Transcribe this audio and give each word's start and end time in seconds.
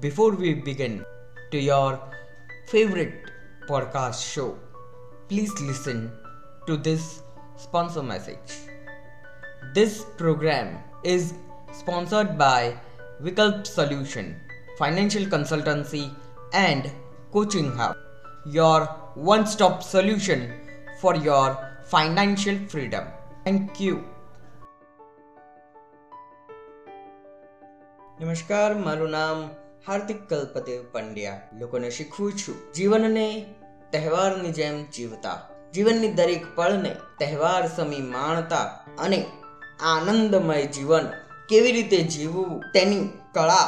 Before 0.00 0.32
we 0.34 0.54
begin 0.54 1.04
to 1.50 1.58
your 1.58 2.00
favorite 2.66 3.30
podcast 3.68 4.32
show, 4.34 4.58
please 5.28 5.52
listen 5.60 6.12
to 6.66 6.76
this 6.76 7.22
sponsor 7.56 8.02
message. 8.02 8.50
This 9.74 10.04
program 10.16 10.82
is 11.04 11.34
sponsored 11.72 12.36
by 12.36 12.76
Vikalp 13.22 13.66
Solution, 13.66 14.40
Financial 14.78 15.24
Consultancy 15.24 16.14
and 16.52 16.90
Coaching 17.32 17.72
Hub, 17.72 17.96
your 18.46 18.86
one 19.14 19.46
stop 19.46 19.82
solution 19.82 20.52
for 21.00 21.14
your 21.16 21.56
financial 21.84 22.56
freedom. 22.68 23.04
Thank 23.44 23.80
you. 23.80 23.94
નમસ્કાર 28.22 28.70
મારું 28.84 29.10
નામ 29.10 29.38
હાર્દિક 29.87 30.29
કલ્પદેવ 30.29 30.83
પંડ્યા. 30.91 31.41
લોકોને 31.59 31.89
શીખવું 31.89 32.33
છું. 32.33 32.73
જીવનને 32.73 33.55
તહેવારની 33.91 34.49
જેમ 34.49 34.83
જીવતા. 34.83 35.49
જીવનની 35.73 36.13
દરેક 36.13 36.55
પળને 36.55 36.95
તહેવાર 37.19 37.67
સમી 37.67 38.01
માણતા 38.01 38.63
અને 38.99 39.25
આનંદમય 39.81 40.65
જીવન 40.65 41.05
કેવી 41.49 41.71
રીતે 41.71 41.97
જીવવું 41.97 42.61
તેની 42.73 43.09
કળા 43.33 43.65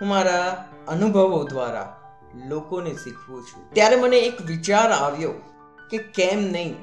હું 0.00 0.08
મારા 0.08 0.68
અનુભવો 0.88 1.44
દ્વારા 1.44 2.00
લોકોને 2.48 2.94
શીખવું 2.94 3.42
છું. 3.42 3.74
ત્યારે 3.74 3.96
મને 3.96 4.18
એક 4.18 4.42
વિચાર 4.42 4.92
આવ્યો 4.92 5.32
કે 5.90 5.98
કેમ 5.98 6.38
નહીં 6.38 6.76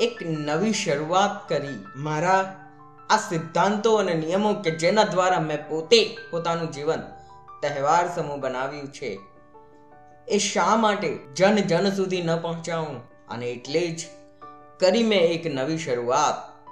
એક 0.00 0.18
નવી 0.22 0.72
શરૂઆત 0.72 1.48
કરી 1.48 1.86
મારા 1.96 2.68
આ 3.10 3.16
સિદ્ધાંતો 3.16 3.94
અને 3.94 4.14
નિયમો 4.14 4.54
કે 4.54 4.70
જેના 4.70 5.04
દ્વારા 5.04 5.40
મેં 5.40 5.68
પોતે 5.68 6.18
પોતાનું 6.30 6.70
જીવન 6.70 7.02
તહેવાર 7.62 8.14
સમૂહ 8.14 8.36
બનાવ્યું 8.36 8.92
છે. 8.92 9.18
એ 10.28 10.38
શા 10.38 10.76
માટે 10.76 11.18
જન 11.36 11.56
જન 11.56 11.90
સુધી 11.90 12.22
ન 12.22 12.36
પહોંચાવું? 12.36 12.96
અને 13.28 13.50
એટલે 13.50 13.88
જ 13.88 14.06
કરી 14.80 15.02
મેં 15.02 15.20
એક 15.20 15.46
નવી 15.46 15.78
શરૂઆત. 15.78 16.64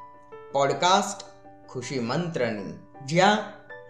પોડકાસ્ટ 0.52 1.24
ખુશી 1.68 1.98
મંત્રની. 1.98 2.78
જ્યાં 3.06 3.38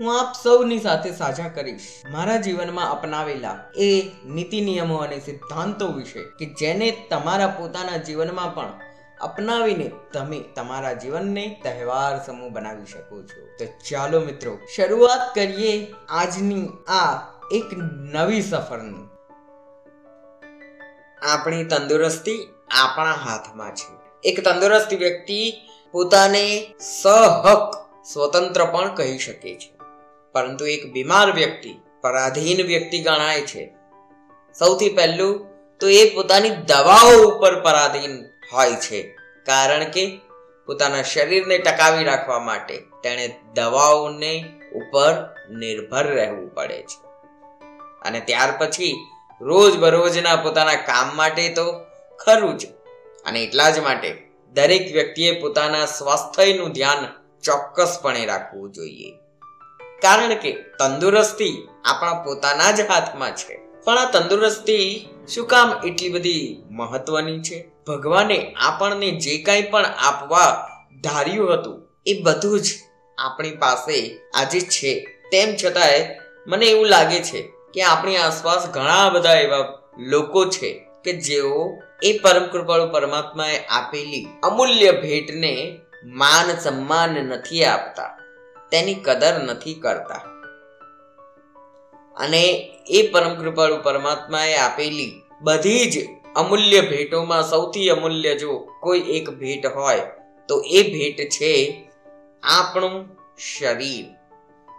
હું 0.01 0.21
આપ 0.21 0.35
સૌની 0.43 0.79
સાથે 0.79 1.13
સાજા 1.13 1.49
કરીશ. 1.49 2.03
મારા 2.11 2.37
જીવનમાં 2.37 2.91
અપનાવેલા 2.91 3.65
એ 3.77 4.11
નીતિ 4.27 4.61
નિયમો 4.61 4.97
અને 4.97 5.19
સિદ્ધાંતો 5.19 5.89
વિશે 5.89 6.23
કે 6.23 6.47
જેને 6.47 7.07
તમારા 7.11 7.47
પોતાના 7.47 7.97
જીવનમાં 7.97 8.55
પણ 8.55 8.73
અપનાવીને 9.21 9.91
તમે 10.13 10.45
તમારા 10.55 10.93
જીવનને 10.93 11.61
તહેવાર 11.63 12.27
સમૂહ 12.27 12.49
બનાવી 12.49 12.87
શકો 12.87 13.23
છો. 13.23 13.47
તો 13.59 13.65
ચાલો 13.91 14.21
મિત્રો, 14.21 14.59
શરૂઆત 14.77 15.35
કરીએ 15.35 15.95
આજની 16.09 16.69
આ 16.89 17.19
એક 17.51 17.65
નવી 18.15 18.43
સફરની. 18.43 19.09
આપણી 21.23 21.65
તંદુરસ્તી 21.65 22.49
આપણા 22.71 23.13
હાથમાં 23.13 23.75
છે. 23.75 23.97
એક 24.25 24.45
તંદુરસ્ત 24.45 24.95
વ્યક્તિ 24.95 25.53
પોતાને 25.93 26.75
સહક 27.03 27.87
સ્વતંત્ર 28.13 28.65
પણ 28.65 28.95
કહી 28.95 29.19
શકે 29.19 29.55
છે. 29.55 29.81
પરંતુ 30.33 30.67
એક 30.67 30.93
બીમાર 30.93 31.33
વ્યક્તિ 31.33 31.75
પરાધીન 32.01 32.67
વ્યક્તિ 32.67 33.03
ગણાય 33.03 33.41
છે. 33.41 33.75
સૌથી 34.59 34.89
પહેલું 34.89 35.47
તો 35.81 35.89
એ 35.89 36.15
પોતાની 36.15 36.51
દવાઓ 36.51 37.29
ઉપર 37.29 37.61
પરાધીન 37.61 38.31
હોય 38.53 38.73
છે. 38.73 39.03
કારણ 39.47 39.85
કે 39.85 40.21
પોતાના 40.67 41.03
શરીરને 41.03 41.59
ટકાવી 41.59 42.05
રાખવા 42.05 42.39
માટે 42.39 42.79
તેણે 43.03 43.41
દવાઓને 43.55 44.45
ઉપર 44.75 45.37
નિર્ભર 45.51 46.07
રહેવું 46.07 46.55
પડે 46.55 46.83
છે. 46.83 47.07
અને 48.03 48.21
ત્યાર 48.21 48.55
પછી 48.59 48.97
રોજ 49.41 49.79
બરોજના 49.79 50.37
પોતાના 50.37 50.75
કામ 50.75 51.17
માટે 51.17 51.49
તો 51.49 51.73
ખરું 52.19 52.59
જ. 52.59 52.67
અને 53.27 53.43
એટલા 53.43 53.71
જ 53.71 53.79
માટે 53.79 54.31
દરેક 54.53 54.93
વ્યક્તિએ 54.93 55.41
પોતાના 55.41 55.87
સ્વાસ્થ્યનું 55.87 56.71
ધ્યાન 56.71 57.23
ચોક્કસપણે 57.43 58.27
રાખવું 58.27 58.73
જોઈએ. 58.73 59.13
કારણ 60.03 60.35
કે 60.35 60.53
તંદુરસ્તી 60.53 61.69
આપણા 61.85 62.15
પોતાના 62.15 62.71
જ 62.71 62.81
હાથમાં 62.81 63.37
છે. 63.37 63.61
પણ 63.85 63.99
આ 63.99 64.11
તંદુરસ્તી 64.11 65.09
શું 65.29 65.47
કામ 65.47 65.87
એટલી 65.87 66.09
બધી 66.09 66.63
મહત્વની 66.71 67.41
છે? 67.41 67.71
ભગવાને 67.91 68.39
આપણને 68.61 69.11
જે 69.19 69.39
કાંઈ 69.43 69.71
પણ 69.71 69.87
આપવા 69.99 70.49
ધાર્યું 71.03 71.53
હતું, 71.55 71.79
એ 72.07 72.13
બધું 72.23 72.61
જ 72.61 72.69
આપણી 73.19 73.57
પાસે 73.57 73.97
આજે 74.35 74.61
છે. 74.61 74.93
તેમ 75.33 75.49
છતાંય 75.57 76.01
મને 76.47 76.67
એવું 76.67 76.87
લાગે 76.87 77.21
છે 77.23 77.41
કે 77.75 77.83
આપણી 77.83 78.17
આસપાસ 78.17 78.63
ઘણા 78.71 79.09
બધા 79.09 79.37
એવા 79.37 79.63
લોકો 79.99 80.41
છે 80.45 80.71
કે 81.05 81.13
જેઓ 81.19 81.61
એ 82.03 82.11
પરમ 82.19 82.47
કૃપાળુ 82.47 82.87
પરમાત્માએ 82.93 83.59
આપેલી 83.69 84.27
અમૂલ્ય 84.43 84.93
ભેટને 84.93 85.53
માન 86.05 86.49
સન્માન 86.59 87.11
નથી 87.11 87.65
આપતા, 87.65 88.11
તેની 88.71 88.95
કદર 88.95 89.37
નથી 89.43 89.75
કરતા. 89.75 90.23
અને 92.17 92.43
એ 92.89 93.03
પરમ 93.13 93.35
કૃપાળુ 93.35 93.77
પરમાત્માએ 93.83 94.55
આપેલી 94.57 95.13
બધી 95.43 95.85
જ 95.91 95.97
અમૂલ્ય 96.37 96.81
ભેટોમાં 96.81 97.43
સૌથી 97.43 97.91
અમૂલ્ય 97.91 98.35
જો 98.35 98.69
કોઈ 98.81 99.01
એક 99.01 99.31
ભેટ 99.31 99.67
હોય, 99.67 100.01
તો 100.49 100.63
એ 100.67 100.83
ભેટ 100.83 101.31
છે 101.31 101.53
આપણું 102.43 103.17
શરીર, 103.39 104.07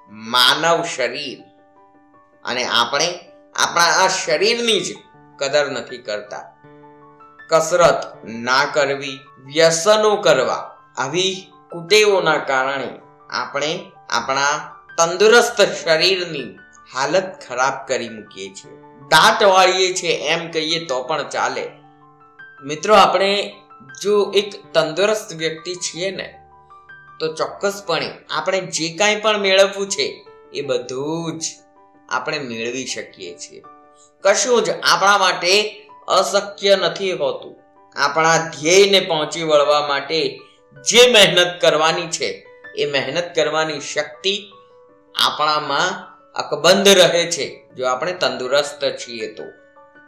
માનવ 0.09 0.83
શરીર. 0.95 1.39
અને 2.45 2.63
આપણે 2.65 3.19
આપણા 3.55 3.83
આ 3.83 4.07
શરીરની 4.07 4.79
જ 4.79 4.95
કદર 5.37 5.71
નથી 5.71 5.97
કરતા. 5.97 6.57
કસરત 7.49 8.25
ના 8.25 8.65
કરવી, 8.73 9.19
વ્યસનો 9.45 10.15
કરવા, 10.15 10.77
આવી 10.97 11.51
કુટેવોના 11.71 12.37
કારણે 12.37 12.99
આપણે 13.29 13.91
આપણા 14.09 14.75
તંદુરસ્ત 14.97 15.61
શરીરની 15.61 16.57
હાલત 16.93 17.39
ખરાબ 17.47 17.87
કરી 17.87 18.09
મૂકીએ 18.09 18.49
છીએ. 18.49 18.71
દાંત 19.09 19.43
વાળીએ 19.43 19.93
છીએ 19.93 20.13
એમ 20.13 20.51
કહીએ 20.51 20.85
તો 20.85 21.03
પણ 21.03 21.29
ચાલે. 21.29 21.69
મિત્રો, 22.63 22.95
આપણે 22.95 23.55
જો 24.01 24.31
એક 24.35 24.73
તંદુરસ્ત 24.73 25.33
વ્યક્તિ 25.33 25.75
છીએ 25.75 26.11
ને, 26.11 26.39
તો 27.19 27.33
ચોક્કસપણે 27.33 28.11
આપણે 28.29 28.61
જે 28.61 28.97
કાંઈ 28.97 29.15
પણ 29.15 29.37
મેળવવું 29.37 29.89
છે, 29.89 30.25
એ 30.53 30.61
બધું 30.61 31.39
જ 31.39 31.43
આપણે 32.09 32.39
મેળવી 32.39 32.85
શકીએ 32.85 33.37
છીએ. 33.37 33.63
કશું 34.21 34.63
જ 34.63 34.69
આપણા 34.69 35.17
માટે 35.17 35.87
અશક્ય 36.07 36.75
નથી 36.75 37.11
હોતું. 37.11 37.55
આપણા 37.95 38.37
ધ્યેયને 38.37 38.99
પહોંચી 38.99 39.43
વળવા 39.43 39.87
માટે 39.87 40.39
જે 40.89 41.11
મહેનત 41.11 41.61
કરવાની 41.61 42.07
છે, 42.07 42.45
એ 42.77 42.91
મહેનત 42.91 43.35
કરવાની 43.35 43.79
શક્તિ 43.79 44.51
આપણામાં 45.15 46.10
અકબંધ 46.35 46.87
રહે 46.87 47.31
છે. 47.31 47.69
જો 47.75 47.87
આપણે 47.87 48.13
તંદુરસ્ત 48.13 48.85
છીએ 48.85 49.33
તો. 49.33 49.43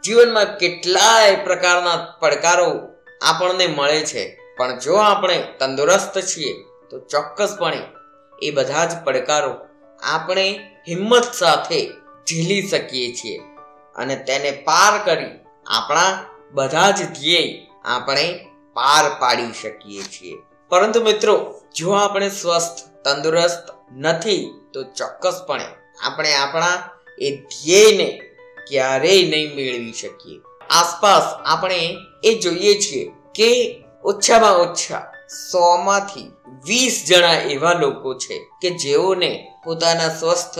જીવનમાં 0.04 0.58
કેટલાય 0.58 1.36
પ્રકારના 1.36 1.96
પડકારો 2.20 2.88
આપણને 3.22 3.66
મળે 3.66 4.00
છે. 4.00 4.38
પણ 4.56 4.78
જો 4.78 4.94
આપણે 4.94 5.44
તંદુરસ્ત 5.58 6.20
છીએ, 6.20 6.54
તો 6.90 6.98
ચોક્કસપણે 6.98 7.82
એ 8.42 8.50
બધા 8.50 8.84
જ 8.84 9.04
પડકારો 9.04 9.54
આપણે 10.02 10.60
હિંમત 10.88 11.32
સાથે 11.34 11.88
ઝીલી 12.28 12.68
શકીએ 12.68 13.14
છીએ. 13.14 13.38
અને 13.96 14.16
તેને 14.16 14.50
પાર 14.50 15.04
કરી 15.04 15.30
આપણા 15.66 16.24
બધા 16.52 16.90
જ 16.90 17.02
ધ્યેય 17.04 17.66
આપણે 17.84 18.46
પાર 18.74 19.20
પાડી 19.20 19.52
શકીએ 19.52 20.02
છીએ. 20.02 20.36
પરંતુ 20.68 21.02
મિત્રો, 21.02 21.60
જો 21.74 21.92
આપણે 21.92 22.28
સ્વસ્થ, 22.28 23.04
તંદુરસ્ત 23.04 23.92
નથી, 23.96 24.50
તો 24.74 24.82
ચોક્કસપણે 24.82 25.66
આપણે 26.02 26.34
આપણા 26.34 26.90
એ 27.18 27.36
ધ્યેયને 27.36 28.20
ક્યારેય 28.68 29.22
નહીં 29.22 29.54
મેળવી 29.54 29.92
શકીએ. 29.92 30.40
આસપાસ 30.70 31.22
આપણે 31.44 31.96
એ 32.24 32.34
જોઈએ 32.34 32.80
છીએ 32.80 33.12
કે 33.34 33.82
ઓછામાં 34.04 34.52
ઓછા 34.52 35.12
સો 35.50 35.76
માંથી 35.76 36.32
વીસ 36.66 37.04
જણા 37.06 37.34
એવા 37.34 37.72
લોકો 37.72 38.14
છે 38.14 38.38
કે 38.62 38.70
જેઓને 38.70 39.52
પોતાના 39.64 40.08
સ્વસ્થ 40.08 40.58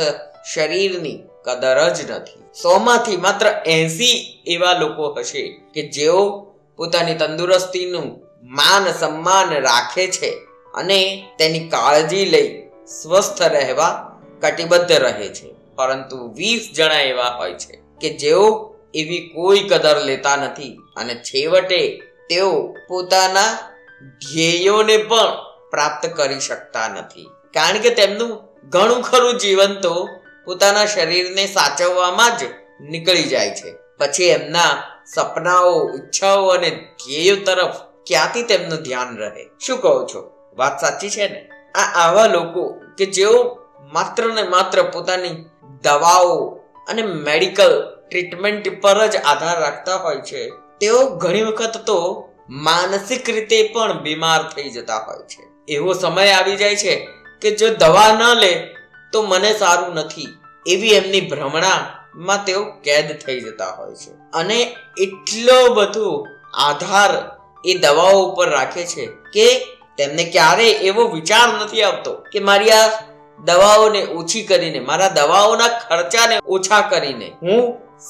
શરીરની 0.54 1.18
કદર 1.44 1.94
જ 1.94 2.10
નથી. 2.10 2.44
સો 2.62 2.78
માંથી 2.78 3.16
માત્ર 3.16 3.46
એસી 3.66 4.42
એવા 4.46 4.72
લોકો 4.72 5.14
હશે 5.18 5.60
કે 5.74 5.88
જેઓ 5.88 6.40
પોતાની 6.76 7.14
તંદુરસ્તીનું 7.14 8.20
માન 8.42 8.92
સન્માન 8.92 9.50
રાખે 9.50 10.06
છે 10.06 10.30
અને 10.74 11.28
તેની 11.38 11.68
કાળજી 11.68 12.24
લઈ 12.24 12.62
સ્વસ્થ 13.02 13.42
રહેવા 13.42 14.13
કટિબદ્ધ 14.40 14.92
રહે 14.92 15.28
છે. 15.28 15.54
પરંતુ 15.76 16.32
વીસ 16.32 16.70
જણા 16.74 17.00
એવા 17.00 17.28
હોય 17.28 17.54
છે 17.54 17.82
કે 18.00 18.10
જેઓ 18.10 18.74
એવી 18.94 19.32
કોઈ 19.34 19.60
કદર 19.60 20.04
લેતા 20.04 20.36
નથી 20.36 20.78
અને 20.96 21.14
છેવટે 21.14 22.02
તેઓ 22.28 22.74
પોતાના 22.88 23.58
ધ્યેયોને 24.02 24.96
પણ 24.96 25.32
પ્રાપ્ત 25.70 26.06
કરી 26.06 26.40
શકતા 26.40 26.88
નથી. 26.88 27.30
કારણ 27.54 27.78
કે 27.78 27.90
તેમનું 27.90 28.40
ઘણું 28.70 29.02
ખરું 29.02 29.38
જીવન 29.38 29.80
તો 29.80 30.08
પોતાના 30.44 30.86
શરીરને 30.86 31.46
સાચવવામાં 31.46 32.38
જ 32.38 32.40
નીકળી 32.80 33.22
જાય 33.22 33.50
છે. 33.50 33.74
પછી 33.98 34.24
એમના 34.24 34.82
સપનાઓ 35.14 35.90
ઈચ્છાઓ 35.94 36.46
અને 36.46 36.70
ધ્યેયો 36.70 37.36
તરફ 37.36 37.74
ક્યાંથી 38.06 38.42
તેમનું 38.42 38.78
ધ્યાન 38.78 39.16
રહે? 39.16 39.46
શું 39.60 39.78
કહો 39.78 40.06
છો? 40.06 40.30
વાત 40.56 40.80
સાચી 40.80 41.10
છે 41.10 41.28
ને? 41.28 41.48
આ 41.74 42.08
આવા 42.08 42.26
લોકો 42.26 42.80
કે 42.98 43.06
જેઓ 43.06 43.63
માત્ર 43.92 44.32
ને 44.32 44.42
માત્ર 44.42 44.82
પોતાની 44.82 45.44
દવાઓ 45.82 46.58
અને 46.88 47.02
મેડિકલ 47.02 47.98
ટ્રીટમેન્ટ 48.10 48.80
પર 48.80 49.06
જ 49.06 49.16
આધાર 49.16 49.60
રાખતા 49.60 49.96
હોય 49.96 50.16
છે. 50.16 50.50
તેઓ 50.80 51.08
ઘણી 51.08 51.42
વખત 51.42 51.82
તો 51.86 52.28
માનસિક 52.48 53.30
રીતે 53.30 53.70
પણ 53.74 54.02
બીમાર 54.02 54.48
થઈ 54.48 54.70
જતા 54.70 54.96
હોય 54.96 55.26
છે. 55.26 55.72
એવો 55.72 55.92
સમય 55.92 56.30
આવી 56.30 56.56
જાય 56.56 56.76
છે 56.76 57.08
કે 57.40 57.50
જો 57.50 57.68
દવા 57.68 58.12
ન 58.12 58.38
લે 58.38 58.74
તો 59.12 59.22
મને 59.22 59.52
સારું 59.58 59.94
નથી. 59.94 60.38
એવી 60.66 60.88
એમની 60.88 61.20
ભ્રમણામાં 61.20 62.44
તેઓ 62.44 62.64
કેદ 62.64 63.18
થઈ 63.18 63.40
જતા 63.40 63.70
હોય 63.70 63.94
છે. 63.94 64.10
અને 64.32 64.76
એટલો 64.98 65.74
બધો 65.74 66.26
આધાર 66.54 67.38
એ 67.64 67.74
દવાઓ 67.74 68.32
ઉપર 68.32 68.50
રાખે 68.50 68.86
છે 68.86 69.06
કે 69.06 69.78
તેમને 69.98 70.24
ક્યારે 70.24 70.70
એવો 70.70 71.08
વિચાર 71.08 71.48
નથી 71.48 71.82
આવતો 71.82 72.14
કે 72.32 72.40
મારી 72.40 72.70
આ 72.70 73.13
દવાઓને 73.44 74.00
ઓછી 74.18 74.44
કરીને 74.46 74.80
મારા 74.80 75.08
દવાઓના 75.08 75.72
ખર્ચાને 75.78 76.36
ઓછા 76.46 76.80
કરીને. 76.80 77.28
હું 77.42 77.62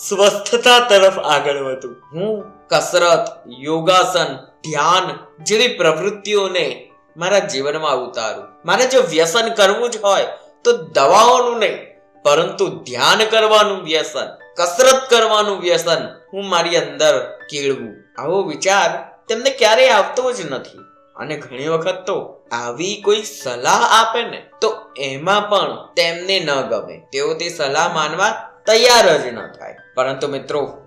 સ્વસ્થતા 0.09 0.81
તરફ 0.91 1.19
આગળ 1.35 1.59
વધું. 1.59 1.97
હું 2.13 2.45
કસરત 2.69 3.25
યોગાસન 3.61 4.31
ધ્યાન 4.65 5.07
જેવી 5.45 5.77
પ્રવૃત્તિઓને 5.79 6.67
મારા 7.17 7.39
જીવનમાં 7.39 7.97
ઉતારું. 7.97 8.47
મારે 8.65 8.87
જો 8.87 9.03
વ્યસન 9.11 9.49
કરવું 9.49 9.91
જ 9.91 9.97
હોય 10.05 10.29
તો 10.65 10.71
દવાઓનું 10.73 11.59
નહીં 11.59 11.77
પરંતુ 12.25 12.67
ધ્યાન 12.69 13.21
કરવાનું 13.31 13.85
વ્યસન 13.85 14.29
કસરત 14.59 15.01
કરવાનું 15.11 15.61
વ્યસન 15.61 16.03
હું 16.33 16.49
મારી 16.49 16.77
અંદર 16.77 17.15
કેળવું. 17.51 17.95
આવો 18.23 18.43
વિચાર 18.43 18.91
તેમને 19.29 19.51
ક્યારેય 19.51 19.89
આવતો 19.89 20.33
જ 20.33 20.41
નથી. 20.51 20.83
અને 21.17 21.37
ઘણી 21.37 21.69
વખત 21.69 22.05
તો 22.07 22.41
આવી 22.53 23.03
કોઈ 23.05 23.23
સલાહ 23.23 23.83
આપે 24.01 24.25
ને, 24.25 24.43
તો 24.61 24.77
એમાં 24.97 25.51
પણ 25.51 25.95
તેમને 25.97 26.41
ન 26.41 26.61
ગમે. 26.61 27.03
તેઓ 27.13 27.35
તે 27.35 27.49
સલાહ 27.49 27.93
માનવા 27.93 28.51
તૈયાર 28.67 29.19
જ 29.19 29.27
ન 29.27 29.53
થાય. 29.53 29.77
પરંતુ 29.95 30.29
મિત્રો, 30.29 30.83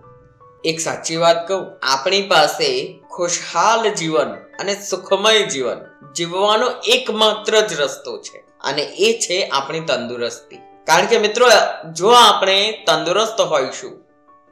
એક 0.64 0.80
સાચી 0.80 1.16
વાત 1.16 1.48
કહું, 1.48 1.80
આપણી 1.84 2.22
પાસે 2.22 3.00
ખુશહાલ 3.12 3.90
જીવન 3.90 4.32
અને 4.60 4.76
સુખમય 4.76 5.44
જીવન 5.44 5.80
જીવવાનો 6.14 6.68
એકમાત્ર 6.86 7.60
જ 7.62 7.82
રસ્તો 7.82 8.22
છે 8.22 8.38
અને 8.38 8.82
એ 8.82 9.20
છે 9.20 9.48
આપણી 9.48 9.80
તંદુરસ્તી. 9.80 10.60
કારણ 10.86 11.06
કે 11.06 11.18
મિત્રો, 11.18 11.48
જો 11.92 12.10
આપણે 12.10 12.84
તંદુરસ્ત 12.88 13.42
હોઈશું, 13.42 14.04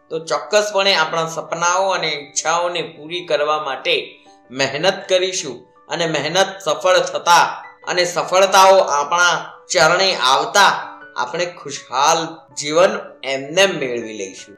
તો 0.10 0.19
ચોક્કસપણે 0.19 0.95
આપણા 0.95 1.25
સપનાઓ 1.25 1.89
અને 1.89 2.07
ઈચ્છાઓને 2.07 2.81
પૂરી 2.81 3.25
કરવા 3.25 3.63
માટે 3.63 4.21
મહેનત 4.51 5.03
કરીશું 5.09 5.65
અને 5.88 6.06
મહેનત 6.07 6.47
સફળ 6.65 6.97
થતા 6.97 7.63
અને 7.88 8.06
સફળતાઓ 8.06 8.77
આપણા 8.77 9.51
ચરણે 9.71 10.15
આવતા 10.15 10.92
આપણે 11.18 11.45
ખુશહાલ 11.45 12.27
જીવન 12.56 13.00
એમને 13.24 13.65
મેળવી 13.65 14.13
લઈશું. 14.13 14.56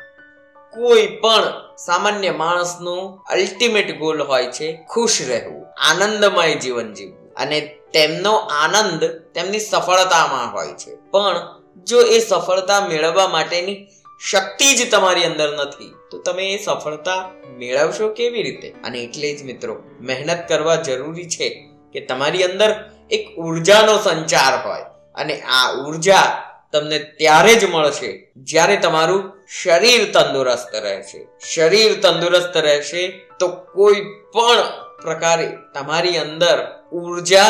કોઈ 0.74 1.08
પણ 1.08 1.44
સામાન્ય 1.78 2.32
માણસનું 2.32 3.24
અલ્ટિમેટ 3.30 4.00
ગોલ 4.00 4.22
હોય 4.22 4.46
છે 4.46 4.86
ખુશ 4.90 5.22
રહેવું, 5.28 5.66
આનંદમય 5.90 6.56
જીવન 6.56 6.94
જીવવું. 6.94 7.34
અને 7.34 7.62
તેમનો 7.94 8.36
આનંદ 8.36 9.06
તેમની 9.06 9.60
સફળતામાં 9.60 10.54
હોય 10.54 10.68
છે. 10.68 10.96
પણ 10.96 11.62
જો 11.84 12.02
એ 12.02 12.20
સફળતા 12.20 12.88
મેળવવા 12.88 13.28
માટેની 13.28 13.88
શક્તિ 14.20 14.76
જ 14.76 14.92
તમારી 14.92 15.26
અંદર 15.26 15.54
નથી. 15.54 15.94
તો 16.12 16.18
તમે 16.18 16.54
એ 16.54 16.64
સફળતા 16.64 17.32
મેળવશો 17.58 18.10
કેવી 18.10 18.44
રીતે? 18.44 18.74
અને 18.84 19.00
એટલે 19.00 19.34
જ 19.34 19.44
મિત્રો, 19.44 19.84
મહેનત 20.02 20.48
કરવા 20.48 20.76
જરૂરી 20.76 21.26
છે 21.26 21.70
કે 21.94 22.00
તમારી 22.00 22.44
અંદર 22.44 22.92
એક 23.12 23.36
ઉર્જાનો 23.38 23.98
સંચાર 23.98 24.68
હોય. 24.68 24.82
અને 25.16 25.42
આ 25.42 25.74
ઊર્જા 25.74 26.44
તમને 26.72 27.00
ત્યારે 27.00 27.56
જ 27.56 27.66
મળશે 27.66 28.32
જ્યારે 28.38 28.78
તમારું 28.78 29.46
શરીર 29.64 30.12
તંદુરસ્ત 30.12 30.76
રહેશે. 30.76 31.28
શરીર 31.56 32.02
તંદુરસ્ત 32.02 32.58
રહેશે 32.58 33.08
તો 33.40 33.48
કોઈ 33.48 34.02
પણ 34.34 34.64
પ્રકારે 35.02 35.48
તમારી 35.74 36.18
અંદર 36.18 36.86
ઊર્જા 36.94 37.46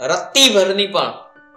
રત્તીભરની 0.00 0.86
પણ 0.86 1.12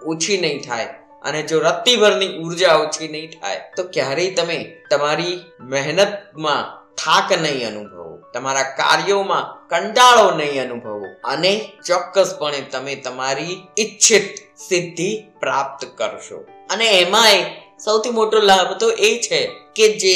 ઓછી 0.06 0.38
નહીં 0.38 0.62
થાય. 0.62 0.88
અને 1.28 1.42
જો 1.44 1.60
રત્તીભરની 1.60 2.38
ઊર્જા 2.38 2.76
ઓછી 2.76 3.08
નહીં 3.08 3.32
થાય, 3.32 3.62
તો 3.78 3.84
ક્યારેય 3.84 4.34
તમે 4.34 4.58
તમારી 4.92 5.40
મહેનતમાં 5.60 6.64
થાક 6.96 7.32
નહીં 7.42 7.68
અનુભવો. 7.68 8.18
તમારા 8.34 8.64
કાર્યોમાં 8.64 9.68
કંટાળો 9.68 10.32
નહીં 10.38 10.64
અનુભવો. 10.64 11.06
અને 11.24 11.54
ચોક્કસપણે 11.86 12.62
તમે 12.72 12.96
તમારી 12.96 13.54
ઈચ્છિત 13.80 14.36
સિદ્ધિ 14.58 15.12
પ્રાપ્ત 15.40 15.86
કરશો. 15.98 16.46
અને 16.70 16.88
એમાંય 17.00 17.44
સૌથી 17.84 18.10
મોટો 18.10 18.40
લાભ 18.42 18.74
તો 18.80 18.90
એ 18.90 19.22
છે 19.22 19.42
કે 19.76 19.88
જે 19.98 20.16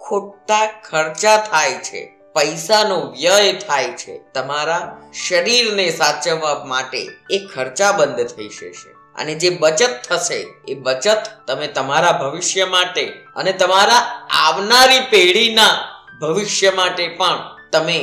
ખોટા 0.00 0.66
ખર્ચા 0.84 1.36
થાય 1.36 1.70
છે, 1.70 2.00
પૈસાનો 2.34 2.98
વ્યય 3.10 3.52
થાય 3.52 3.84
છે, 3.84 4.20
તમારા 4.34 4.80
શરીરને 5.28 5.90
સાચવવા 5.90 6.64
માટે 6.64 7.02
એ 7.30 7.38
ખર્ચા 7.54 7.92
બંધ 7.92 8.26
થઈ 8.26 8.48
જશે. 8.48 9.01
અને 9.16 9.34
જે 9.34 9.50
બચત 9.50 9.90
થશે, 10.08 10.46
એ 10.68 10.74
બચત 10.74 11.22
તમે 11.46 11.66
તમારા 11.66 12.12
ભવિષ્ય 12.12 12.64
માટે 12.64 13.04
અને 13.36 13.52
તમારા 13.52 14.00
આવનારી 14.30 15.00
પેઢીના 15.10 15.72
ભવિષ્ય 16.20 16.70
માટે 16.70 17.08
પણ 17.08 17.38
તમે 17.72 17.98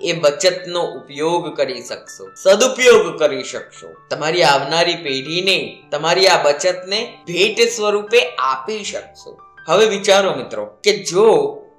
એ 0.00 0.12
બચતનો 0.12 0.82
ઉપયોગ 0.82 1.56
કરી 1.56 1.82
શકશો, 1.82 2.24
સદુપયોગ 2.42 3.18
કરી 3.18 3.44
શકશો. 3.44 3.88
તમારી 4.10 4.42
આવનારી 4.42 4.94
પેઢીને 4.94 5.82
તમારી 5.90 6.26
આ 6.26 6.42
બચતને 6.42 7.18
ભેટ 7.26 7.60
સ્વરૂપે 7.68 8.20
આપી 8.38 8.84
શકશો. 8.84 9.38
હવે 9.68 9.86
વિચારો 9.86 10.34
મિત્રો, 10.34 10.64
કે 10.84 10.92
જો 11.04 11.26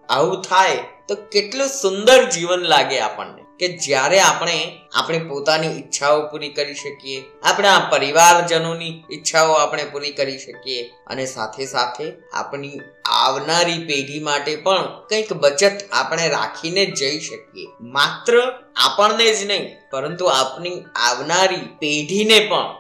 આવું 0.10 0.42
થાય, 0.42 0.78
તો 1.08 1.16
કેટલું 1.16 1.68
સુંદર 1.68 2.24
જીવન 2.24 2.60
લાગે 2.60 3.00
આપણને. 3.00 3.43
કે 3.60 3.68
જ્યારે 3.78 4.20
આપણે 4.20 4.56
આપણી 4.94 5.28
પોતાની 5.28 5.72
ઈચ્છાઓ 5.72 6.20
પૂરી 6.30 6.50
કરી 6.50 6.74
શકીએ, 6.74 7.20
આપણા 7.44 7.80
પરિવારજનોની 7.92 8.94
ઈચ્છાઓ 9.12 9.54
આપણે 9.54 9.86
પૂરી 9.86 10.14
કરી 10.14 10.40
શકીએ 10.40 10.82
અને 11.08 11.26
સાથે 11.26 11.66
સાથે 11.66 12.08
આપણી 12.34 12.82
આવનારી 13.18 13.80
પેઢી 13.86 14.20
માટે 14.20 14.56
પણ 14.58 14.88
કંઈક 15.10 15.34
બચત 15.34 15.89
આપણે 15.92 16.30
રાખીને 16.30 16.86
જઈ 17.00 17.20
શકીએ. 17.20 17.68
માત્ર 17.96 18.39
આપણને 18.39 19.27
જ 19.34 19.39
નહીં, 19.46 19.68
પરંતુ 19.92 20.32
આપણી 20.32 20.80
આવનારી 21.04 21.63
પેઢીને 21.82 22.39
પણ 22.50 22.72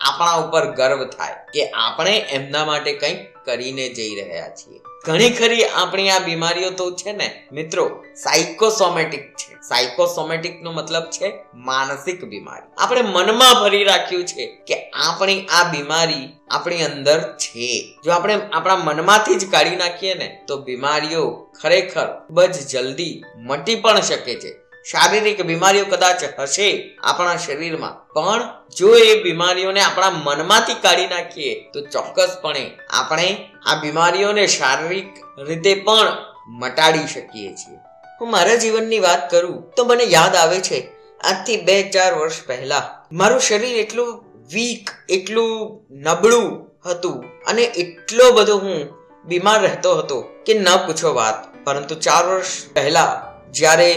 આપણા 0.00 0.38
ઉપર 0.38 0.64
ગર્વ 0.78 1.02
થાય 1.10 1.36
કે 1.54 1.68
આપણે 1.80 2.14
એમના 2.36 2.64
માટે 2.64 2.92
કંઈક 2.94 3.20
કરીને 3.44 3.86
જઈ 3.88 4.12
રહ્યા 4.18 4.54
છીએ. 4.56 4.80
ઘણી 5.04 5.30
ખરી 5.30 5.64
આપણી 5.64 6.10
આ 6.10 6.18
બીમારીઓ 6.18 6.70
તો 6.70 6.96
છે 6.96 7.12
ને, 7.12 7.44
મિત્રો 7.52 8.04
સાયકોસોમેટિક 8.14 9.20
છે. 9.20 9.56
સાયકોસોમેટિક 9.62 10.62
નો 10.62 10.72
મતલબ 10.72 11.02
છે 11.02 11.32
માનસિક 11.54 12.24
બીમારી. 12.24 12.70
આપણે 12.78 13.02
મનમાં 13.02 13.64
ભરી 13.64 13.84
રાખ્યું 13.84 14.24
છે 14.24 14.46
કે 14.46 14.90
આપણી 14.94 15.46
આ 15.46 15.64
બીમારી 15.64 16.34
આપણી 16.50 16.82
અંદર 16.82 17.36
છે. 17.36 17.98
જો 18.04 18.12
આપણે 18.12 18.40
આપણા 18.52 18.76
મનમાંથી 18.76 19.34
જ 19.34 19.50
કાઢી 19.50 19.76
નાખીએ 19.76 20.14
ને, 20.14 20.44
તો 20.46 20.56
બીમારીઓ 20.56 21.46
ખરેખર 21.62 22.06
ખૂબ 22.26 22.40
જ 22.40 22.66
જલ્દી 22.66 23.22
મટી 23.36 23.74
પણ 23.74 24.00
શકે 24.00 24.34
છે. 24.34 24.61
શારીરિક 24.90 25.40
બીમારીઓ 25.42 25.84
કદાચ 25.84 26.24
હશે 26.38 26.96
આપણા 27.02 27.36
શરીરમાં, 27.36 27.94
પણ 28.14 28.42
જો 28.76 28.94
એ 28.96 29.22
બીમારીઓને 29.22 29.80
આપણા 29.80 30.10
મનમાંથી 30.10 30.74
કાઢી 30.74 31.06
નાખીએ, 31.06 31.70
તો 31.72 31.80
ચોક્કસપણે 31.80 32.64
આપણે 32.90 33.50
આ 33.66 33.74
બીમારીઓને 33.74 34.46
શારીરિક 34.46 35.10
રીતે 35.48 35.74
પણ 35.74 36.08
મટાડી 36.48 37.06
શકીએ 37.06 37.52
છીએ. 37.54 37.78
હું 38.20 38.30
મારા 38.30 38.54
જીવનની 38.54 38.98
વાત 38.98 39.30
કરું, 39.30 39.70
તો 39.76 39.84
મને 39.84 40.04
યાદ 40.04 40.36
આવે 40.36 40.60
છે, 40.60 40.88
આજથી 41.20 41.56
બે 41.56 41.82
ચાર 41.90 42.14
વર્ષ 42.14 42.46
પહેલા 42.46 43.06
મારું 43.12 43.40
શરીર 43.40 43.76
એટલું 43.76 44.24
વીક, 44.52 44.90
એટલું 45.08 45.86
નબળું 45.90 46.50
હતું, 46.86 47.24
અને 47.46 47.62
એટલો 47.62 48.32
બધો 48.32 48.58
હું 48.58 48.78
બીમાર 49.24 49.60
રહેતો 49.62 49.94
હતો 49.94 50.22
કે 50.46 50.54
ન 50.54 50.66
પૂછો 50.86 51.14
વાત. 51.14 51.64
પરંતુ 51.64 51.94
ચાર 51.94 52.24
વર્ષ 52.26 52.74
પહેલા 52.74 53.31
જ્યારે 53.52 53.90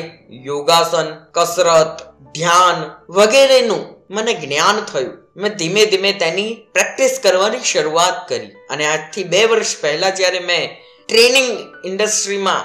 યોગાસન, 0.47 1.09
કસરત, 1.35 1.95
ધ્યાન 2.35 2.79
વગેરેનું 3.09 3.83
મને 4.09 4.33
જ્ઞાન 4.41 4.77
થયું, 4.89 5.13
મેં 5.35 5.57
ધીમે 5.59 5.83
ધીમે 5.91 6.11
તેની 6.21 6.51
પ્રેક્ટિસ 6.73 7.13
કરવાની 7.23 7.67
શરૂઆત 7.71 8.17
કરી. 8.29 8.51
અને 8.71 8.83
આજથી 8.87 9.29
બે 9.33 9.41
વર્ષ 9.45 9.73
પહેલા 9.81 10.13
જ્યારે 10.19 10.41
મેં 10.49 10.63
ટ્રેનિંગ 11.09 11.51
ઇન્ડસ્ટ્રીમાં 11.85 12.63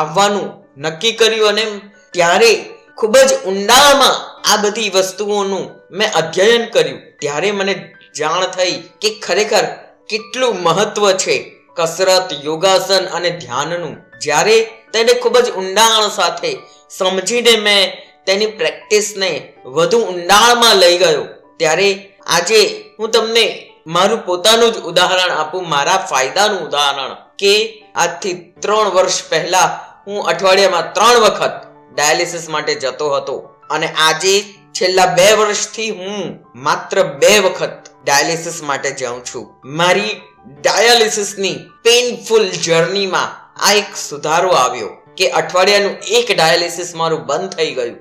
આવવાનું 0.00 0.48
નક્કી 0.78 1.12
કર્યું 1.12 1.50
અને 1.52 1.64
ત્યારે 2.14 2.52
ખૂબ 2.98 3.14
જ 3.28 3.30
ઊંડામાં 3.48 4.16
આ 4.50 4.58
બધી 4.62 4.90
વસ્તુઓનું 4.90 5.66
મેં 5.90 6.16
અધ્યયન 6.20 6.64
કર્યું, 6.74 7.00
ત્યારે 7.20 7.50
મને 7.50 7.74
જાણ 8.18 8.44
થઈ 8.56 8.74
કે 9.00 9.08
ખરેખર 9.24 9.64
કેટલું 10.10 10.54
મહત્વ 10.66 11.04
છે 11.22 11.36
કસરત, 11.76 12.28
યોગાસન 12.46 13.04
અને 13.16 13.30
ધ્યાનનું. 13.42 13.96
જ્યારે 14.20 14.56
તેને 14.92 15.12
ખૂબ 15.22 15.36
જ 15.38 15.48
ઊંડાણ 15.52 16.10
સાથે 16.18 16.50
સમજીને 16.90 17.54
મેં 17.66 17.82
તેની 18.26 18.54
પ્રેક્ટિસને 18.58 19.30
વધુ 19.76 19.98
ઊંડાણમાં 20.02 20.76
લઈ 20.76 20.98
ગયો. 20.98 21.24
ત્યારે 21.56 21.88
આજે 22.26 22.60
હું 22.98 23.10
તમને 23.10 23.46
મારું 23.86 24.20
પોતાનું 24.26 24.72
જ 24.72 24.76
ઉદાહરણ 24.90 25.32
આપું, 25.32 25.68
મારા 25.68 25.98
ફાયદાનું 26.10 26.62
ઉદાહરણ 26.68 27.14
કે 27.38 27.52
આજથી 27.94 28.36
ત્રણ 28.62 28.88
વર્ષ 28.96 29.18
પહેલા 29.30 29.68
હું 30.06 30.18
અઠવાડિયામાં 30.30 30.92
ત્રણ 30.96 31.20
વખત 31.24 31.56
ડાયાલિસિસ 31.94 32.48
માટે 32.54 32.74
જતો 32.74 33.06
હતો 33.16 33.36
અને 33.70 33.88
આજે 34.06 34.34
છેલ્લા 34.76 35.06
બે 35.18 35.26
વર્ષથી 35.32 35.90
હું 35.90 36.22
માત્ર 36.66 37.02
બે 37.22 37.32
વખત 37.38 37.76
ડાયાલિસિસ 38.04 38.58
માટે 38.62 38.90
જાઉં 39.00 39.22
છું. 39.28 39.46
મારી 39.78 40.14
ડાયાલિસિસની 40.60 41.56
પેઇનફુલ 41.82 42.46
જર્નીમાં 42.66 43.34
આ 43.58 43.72
એક 43.72 43.96
સુધારો 44.08 44.50
આવ્યો 44.50 44.88
કે 45.16 45.30
અઠવાડિયાનું 45.30 45.90
એક 45.90 46.36
ડાયાલિસિસ 46.36 46.94
મારું 46.94 47.26
બંધ 47.26 47.50
થઈ 47.50 47.74
ગયું 47.74 47.96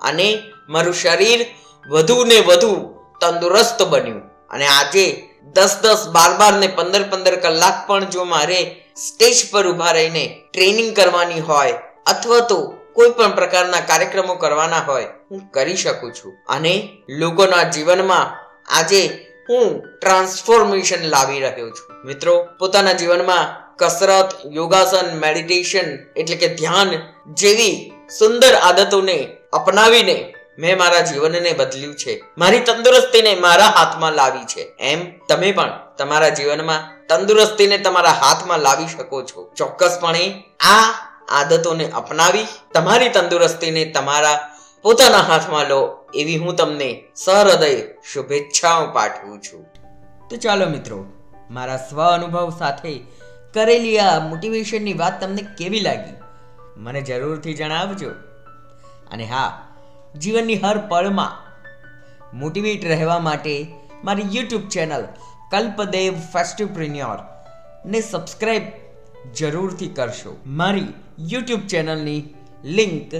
અને 0.00 0.42
મારું 0.68 0.94
શરીર 0.94 1.46
વધુ 1.88 2.24
ને 2.24 2.40
વધુ 2.40 2.94
તંદુરસ્ત 3.20 3.82
બન્યું. 3.82 4.20
અને 4.50 4.66
આજે 4.66 5.30
દસ 5.52 5.76
દસ 5.82 6.08
બાર 6.08 6.36
બાર 6.38 6.52
ને 6.52 6.66
પંદર 6.66 7.02
પંદર 7.02 7.36
કલાક 7.36 7.86
પણ 7.86 8.04
જો 8.04 8.24
મારે 8.24 8.84
સ્ટેજ 8.96 9.50
પર 9.50 9.68
ઊભા 9.68 9.92
રહીને 9.92 10.42
ટ્રેનિંગ 10.52 10.96
કરવાની 10.96 11.40
હોય 11.40 11.72
અથવા 12.06 12.40
તો 12.40 12.74
કોઈ 12.92 13.10
પણ 13.10 13.34
પ્રકારના 13.34 13.80
કાર્યક્રમો 13.80 14.34
કરવાના 14.34 14.78
હોય, 14.78 15.04
હું 15.30 15.50
કરી 15.50 15.76
શકું 15.76 16.12
છું. 16.12 16.32
અને 16.48 16.88
લોકોના 17.08 17.62
જીવનમાં 17.62 18.50
આજે 18.78 19.26
હું 19.48 19.82
ટ્રાન્સફોર્મેશન 20.00 21.02
લાવી 21.02 21.40
રહ્યો 21.40 21.70
છું. 21.70 22.06
મિત્રો, 22.06 22.48
પોતાના 22.58 22.92
જીવનમાં 22.92 23.69
કસરત, 23.80 24.28
યોગાસન 24.52 25.06
મેડિટેશન 25.18 25.88
એટલે 26.16 26.36
કે 26.36 26.48
ધ્યાન 26.54 26.90
જેવી 27.34 27.92
સુંદર 28.18 28.54
આદતોને 28.54 29.18
અપનાવીને 29.52 30.34
મેં 30.58 30.78
મારા 30.78 31.00
જીવનને 31.00 31.52
બદલ્યું 31.52 31.94
છે. 31.94 32.14
મારી 32.38 32.60
તંદુરસ્તીને 32.60 33.34
મારા 33.34 33.64
હાથમાં 33.64 34.12
લાવી 34.12 34.44
છે. 34.44 34.62
એમ 34.80 35.00
તમે 35.28 35.52
પણ 35.52 35.72
તમારા 35.98 36.28
જીવનમાં 36.28 37.06
તંદુરસ્તીને 37.06 37.78
તમારા 37.78 38.10
હાથમાં 38.10 38.58
લાવી 38.58 38.88
શકો 38.88 39.22
છો. 39.22 39.52
ચોક્કસપણે 39.56 40.24
આ 40.60 40.82
આદતોને 41.28 41.86
અપનાવી 41.90 42.46
તમારી 42.74 43.08
તંદુરસ્તીને 43.08 43.84
તમારા 43.84 44.36
પોતાના 44.82 45.18
હાથમાં 45.18 45.66
લો 45.66 45.80
એવી 46.14 46.36
હું 46.36 46.56
તમને 46.56 46.90
સહૃદય 47.16 47.80
શુભેચ્છાઓ 48.12 48.86
પાઠવું 48.86 49.40
છું. 49.42 49.62
તો 50.28 50.36
ચાલો 50.36 50.66
મિત્રો, 50.66 50.98
મારા 51.50 51.76
સ્વ 51.76 51.98
અનુભવ 52.02 52.52
સાથે 52.58 52.92
કરેલી 53.54 53.98
આ 53.98 54.28
મોટિવેશનની 54.28 54.92
વાત 54.94 55.20
તમને 55.20 55.42
કેવી 55.58 55.80
લાગી? 55.80 56.14
મને 56.76 57.00
જરૂરથી 57.02 57.54
જણાવજો. 57.54 58.10
અને 59.12 59.24
હા, 59.24 59.68
જીવનની 60.18 60.56
હર 60.56 60.78
પળમાં 60.78 61.32
મોટિવેટ 62.38 62.84
રહેવા 62.84 63.18
માટે 63.18 63.66
મારી 64.04 64.22
યુટ્યુબ 64.32 64.68
ચેનલ 64.68 65.04
કલ્પદેવ 65.50 66.14
ફેસ્ટિવપ્રિન્યોર 66.14 67.18
ને 67.86 68.00
સબસ્ક્રાઈબ 68.00 68.62
જરૂરથી 69.34 69.88
કરશો. 69.88 70.36
મારી 70.46 70.86
યુટ્યુબ 71.18 71.60
ચેનલની 71.60 72.34
લિંક 72.64 73.12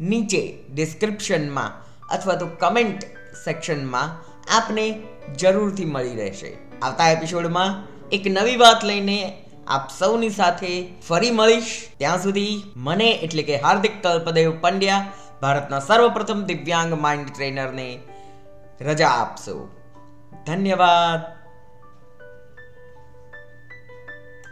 નીચે 0.00 0.58
ડિસ્ક્રિપ્શનમાં 0.74 1.72
અથવા 2.08 2.34
તો 2.34 2.46
કમેન્ટ 2.46 3.04
સેક્શનમાં 3.44 4.24
આપને 4.56 5.02
જરૂરથી 5.40 5.84
મળી 5.84 6.16
રહેશે. 6.16 6.56
આવતા 6.82 7.10
એપિસોડમાં 7.10 7.86
એક 8.08 8.22
નવી 8.26 8.56
વાત 8.56 8.84
લઈને 8.84 9.38
આપ 9.72 9.90
સૌની 9.98 10.30
સાથે 10.30 10.72
ફરી 11.08 11.30
મળીશ. 11.30 11.74
ત્યાં 11.98 12.22
સુધી 12.22 12.62
મને 12.76 13.10
એટલે 13.10 13.42
કે 13.42 13.60
હાર્દિક 13.60 14.02
કલ્પદેવ 14.02 14.56
પંડ્યા, 14.60 15.06
ભારતના 15.42 15.80
સર્વપ્રથમ 15.80 16.42
દિવ્યાંગ 16.42 16.98
માઇન્ડ 17.02 17.30
ટ્રેનરને 17.34 17.98
રજા 18.80 19.08
આપશો. 19.08 19.56
ધન્યવાદ. 20.46 21.41